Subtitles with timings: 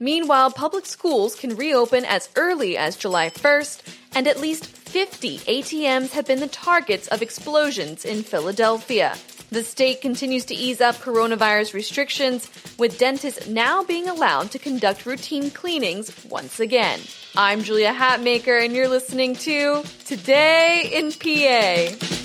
[0.00, 3.82] Meanwhile, public schools can reopen as early as July 1st,
[4.14, 9.16] and at least 50 ATMs have been the targets of explosions in Philadelphia.
[9.50, 12.48] The state continues to ease up coronavirus restrictions,
[12.78, 17.00] with dentists now being allowed to conduct routine cleanings once again.
[17.34, 22.17] I'm Julia Hatmaker, and you're listening to Today in PA.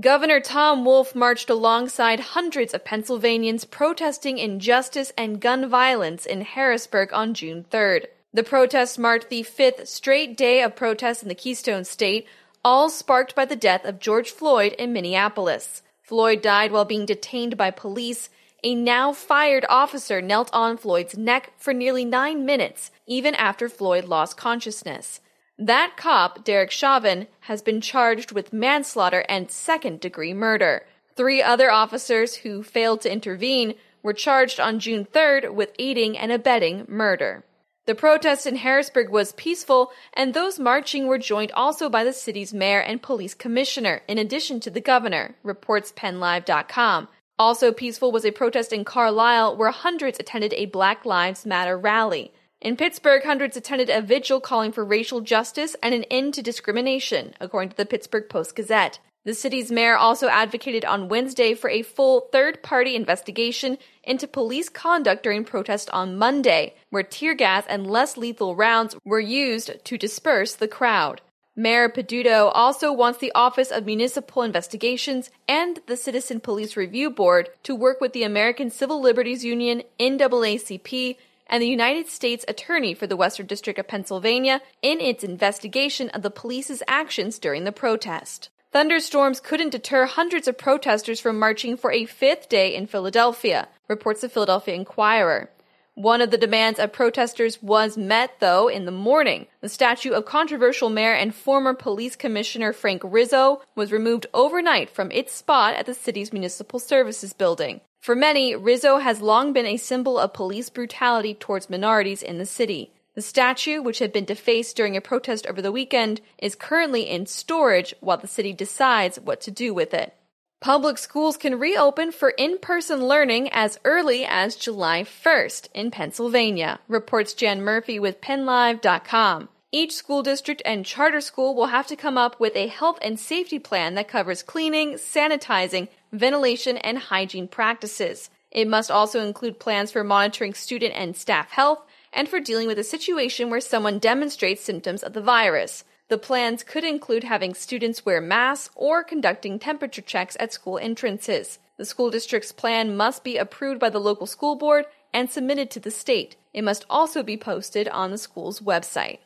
[0.00, 7.12] Governor Tom Wolf marched alongside hundreds of Pennsylvanians protesting injustice and gun violence in Harrisburg
[7.12, 8.04] on June 3rd.
[8.32, 12.28] The protests marked the fifth straight day of protests in the Keystone State,
[12.62, 15.82] all sparked by the death of George Floyd in Minneapolis.
[16.02, 18.28] Floyd died while being detained by police.
[18.62, 24.04] A now fired officer knelt on Floyd's neck for nearly nine minutes, even after Floyd
[24.04, 25.20] lost consciousness.
[25.58, 30.86] That cop, Derek Chauvin, has been charged with manslaughter and second degree murder.
[31.16, 36.30] Three other officers who failed to intervene were charged on June 3rd with aiding and
[36.30, 37.44] abetting murder.
[37.86, 42.54] The protest in Harrisburg was peaceful, and those marching were joined also by the city's
[42.54, 47.08] mayor and police commissioner, in addition to the governor, reports PennLive.com.
[47.38, 52.32] Also peaceful was a protest in Carlisle where hundreds attended a Black Lives Matter rally.
[52.60, 57.34] In Pittsburgh, hundreds attended a vigil calling for racial justice and an end to discrimination,
[57.40, 58.98] according to the Pittsburgh Post Gazette.
[59.24, 64.68] The city's mayor also advocated on Wednesday for a full third party investigation into police
[64.68, 69.96] conduct during protest on Monday, where tear gas and less lethal rounds were used to
[69.96, 71.20] disperse the crowd.
[71.54, 77.50] Mayor Peduto also wants the Office of Municipal Investigations and the Citizen Police Review Board
[77.64, 81.16] to work with the American Civil Liberties Union, NAACP,
[81.48, 86.22] and the United States Attorney for the Western District of Pennsylvania in its investigation of
[86.22, 88.50] the police's actions during the protest.
[88.70, 94.20] Thunderstorms couldn't deter hundreds of protesters from marching for a fifth day in Philadelphia, reports
[94.20, 95.50] the Philadelphia Inquirer.
[95.94, 99.48] One of the demands of protesters was met, though, in the morning.
[99.62, 105.10] The statue of controversial mayor and former police commissioner Frank Rizzo was removed overnight from
[105.10, 107.80] its spot at the city's municipal services building.
[108.00, 112.46] For many, Rizzo has long been a symbol of police brutality towards minorities in the
[112.46, 112.92] city.
[113.14, 117.26] The statue, which had been defaced during a protest over the weekend, is currently in
[117.26, 120.14] storage while the city decides what to do with it.
[120.60, 126.80] Public schools can reopen for in person learning as early as July 1st in Pennsylvania,
[126.88, 129.48] reports Jan Murphy with PennLive.com.
[129.70, 133.20] Each school district and charter school will have to come up with a health and
[133.20, 138.30] safety plan that covers cleaning, sanitizing, ventilation, and hygiene practices.
[138.50, 141.82] It must also include plans for monitoring student and staff health
[142.14, 145.84] and for dealing with a situation where someone demonstrates symptoms of the virus.
[146.08, 151.58] The plans could include having students wear masks or conducting temperature checks at school entrances.
[151.76, 155.80] The school district's plan must be approved by the local school board and submitted to
[155.80, 156.36] the state.
[156.54, 159.18] It must also be posted on the school's website.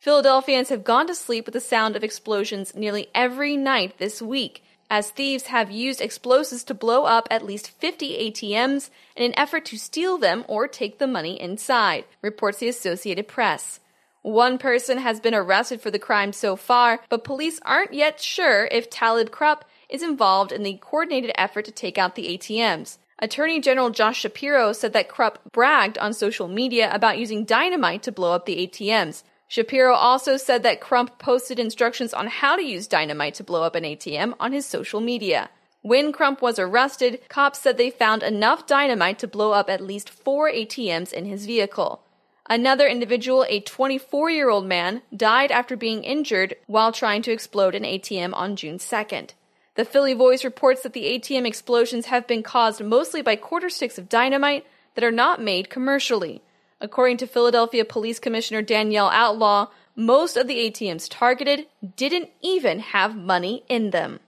[0.00, 4.64] Philadelphians have gone to sleep with the sound of explosions nearly every night this week,
[4.88, 9.66] as thieves have used explosives to blow up at least 50 ATMs in an effort
[9.66, 13.80] to steal them or take the money inside, reports the Associated Press.
[14.22, 18.68] One person has been arrested for the crime so far, but police aren't yet sure
[18.72, 22.96] if Talib Krupp is involved in the coordinated effort to take out the ATMs.
[23.18, 28.12] Attorney General Josh Shapiro said that Krupp bragged on social media about using dynamite to
[28.12, 32.86] blow up the ATMs, Shapiro also said that Krupp posted instructions on how to use
[32.86, 35.50] dynamite to blow up an ATM on his social media.
[35.82, 40.08] When Krupp was arrested, cops said they found enough dynamite to blow up at least
[40.08, 42.04] four ATMs in his vehicle.
[42.48, 47.74] Another individual, a 24 year old man, died after being injured while trying to explode
[47.74, 49.30] an ATM on June 2nd.
[49.74, 53.98] The Philly Voice reports that the ATM explosions have been caused mostly by quarter sticks
[53.98, 54.64] of dynamite
[54.94, 56.40] that are not made commercially.
[56.80, 61.66] According to Philadelphia Police Commissioner Danielle Outlaw, most of the ATMs targeted
[61.96, 64.20] didn't even have money in them.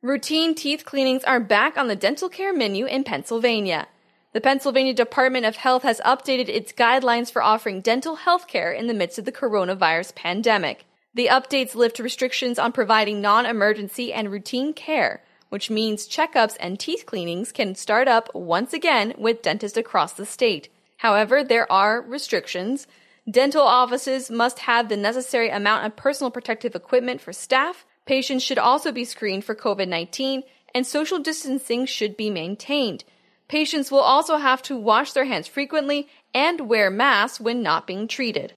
[0.00, 3.88] Routine teeth cleanings are back on the dental care menu in Pennsylvania.
[4.32, 8.86] The Pennsylvania Department of Health has updated its guidelines for offering dental health care in
[8.86, 10.84] the midst of the coronavirus pandemic.
[11.14, 16.78] The updates lift restrictions on providing non emergency and routine care, which means checkups and
[16.78, 20.68] teeth cleanings can start up once again with dentists across the state.
[20.98, 22.86] However, there are restrictions.
[23.28, 27.84] Dental offices must have the necessary amount of personal protective equipment for staff.
[28.06, 30.42] Patients should also be screened for COVID 19
[30.74, 33.04] and social distancing should be maintained.
[33.48, 38.06] Patients will also have to wash their hands frequently and wear masks when not being
[38.06, 38.52] treated.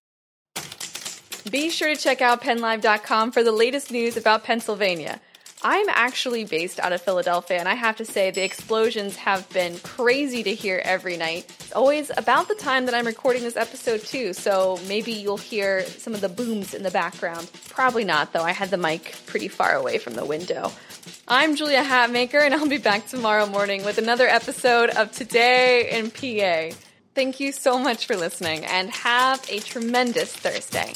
[1.49, 5.19] Be sure to check out pennlive.com for the latest news about Pennsylvania.
[5.63, 9.77] I'm actually based out of Philadelphia, and I have to say the explosions have been
[9.79, 11.45] crazy to hear every night.
[11.59, 15.83] It's always about the time that I'm recording this episode, too, so maybe you'll hear
[15.85, 17.47] some of the booms in the background.
[17.69, 18.41] Probably not, though.
[18.41, 20.71] I had the mic pretty far away from the window.
[21.27, 26.09] I'm Julia Hatmaker, and I'll be back tomorrow morning with another episode of Today in
[26.09, 26.75] PA.
[27.13, 30.95] Thank you so much for listening, and have a tremendous Thursday.